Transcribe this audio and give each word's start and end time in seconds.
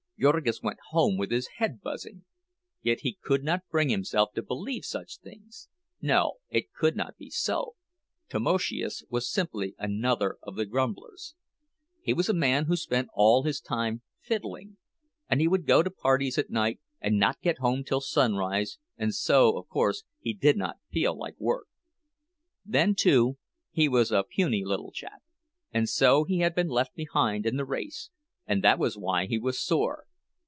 Jurgis 0.21 0.61
went 0.61 0.77
home 0.89 1.17
with 1.17 1.31
his 1.31 1.47
head 1.57 1.81
buzzing. 1.81 2.25
Yet 2.83 2.99
he 2.99 3.17
could 3.23 3.43
not 3.43 3.67
bring 3.71 3.89
himself 3.89 4.33
to 4.33 4.43
believe 4.43 4.85
such 4.85 5.17
things—no, 5.17 6.33
it 6.47 6.71
could 6.71 6.95
not 6.95 7.17
be 7.17 7.31
so. 7.31 7.73
Tamoszius 8.29 9.01
was 9.09 9.27
simply 9.27 9.73
another 9.79 10.37
of 10.43 10.55
the 10.57 10.67
grumblers. 10.67 11.33
He 12.03 12.13
was 12.13 12.29
a 12.29 12.35
man 12.35 12.65
who 12.65 12.75
spent 12.75 13.09
all 13.15 13.41
his 13.41 13.59
time 13.59 14.03
fiddling; 14.19 14.77
and 15.27 15.41
he 15.41 15.47
would 15.47 15.65
go 15.65 15.81
to 15.81 15.89
parties 15.89 16.37
at 16.37 16.51
night 16.51 16.79
and 16.99 17.17
not 17.17 17.41
get 17.41 17.57
home 17.57 17.83
till 17.83 17.99
sunrise, 17.99 18.77
and 18.97 19.15
so 19.15 19.57
of 19.57 19.67
course 19.69 20.03
he 20.19 20.33
did 20.35 20.55
not 20.55 20.77
feel 20.91 21.17
like 21.17 21.39
work. 21.39 21.65
Then, 22.63 22.93
too, 22.93 23.39
he 23.71 23.89
was 23.89 24.11
a 24.11 24.21
puny 24.23 24.63
little 24.63 24.91
chap; 24.91 25.23
and 25.71 25.89
so 25.89 26.25
he 26.25 26.41
had 26.41 26.53
been 26.53 26.69
left 26.69 26.93
behind 26.93 27.47
in 27.47 27.57
the 27.57 27.65
race, 27.65 28.11
and 28.45 28.63
that 28.63 28.77
was 28.77 28.95
why 28.95 29.25
he 29.25 29.39
was 29.39 29.59
sore. 29.59 30.05